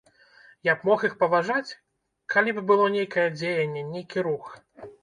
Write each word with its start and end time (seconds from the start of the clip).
Я 0.69 0.73
б 0.77 0.87
мог 0.89 0.99
іх 1.09 1.13
паважаць, 1.19 1.75
калі 2.35 2.57
б 2.57 2.67
было 2.73 2.91
нейкае 2.99 3.29
дзеянне, 3.39 3.87
нейкі 3.97 4.19
рух. 4.33 4.55